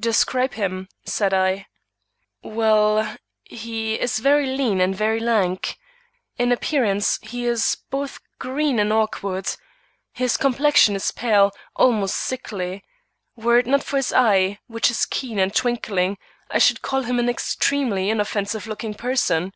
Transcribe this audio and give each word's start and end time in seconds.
"Describe 0.00 0.54
him," 0.54 0.88
said 1.04 1.34
I. 1.34 1.66
"Well, 2.42 3.16
he 3.44 4.00
is 4.00 4.20
very 4.20 4.46
lean 4.46 4.80
and 4.80 4.96
very 4.96 5.20
lank. 5.20 5.76
In 6.38 6.50
appearance 6.50 7.18
he 7.20 7.44
is 7.44 7.76
both 7.90 8.18
green 8.38 8.78
and 8.78 8.90
awkward. 8.90 9.48
His 10.14 10.38
complexion 10.38 10.96
is 10.96 11.10
pale, 11.10 11.52
almost 11.74 12.16
sickly. 12.16 12.84
Were 13.36 13.58
it 13.58 13.66
not 13.66 13.84
for 13.84 13.98
his 13.98 14.14
eye, 14.14 14.60
which 14.66 14.90
is 14.90 15.04
keen 15.04 15.38
and 15.38 15.54
twinkling, 15.54 16.16
I 16.50 16.56
should 16.56 16.80
call 16.80 17.02
him 17.02 17.18
an 17.18 17.28
extremely 17.28 18.08
inoffensive 18.08 18.66
looking 18.66 18.94
person." 18.94 19.52